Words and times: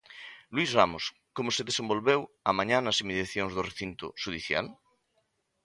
Luís 0.53 0.69
Ramos, 0.79 1.03
como 1.35 1.49
se 1.55 1.67
desenvolveu 1.69 2.21
a 2.49 2.51
mañá 2.57 2.77
nas 2.81 2.99
inmediacións 3.03 3.51
do 3.53 3.65
recinto 3.69 4.05
xudicial? 4.21 4.65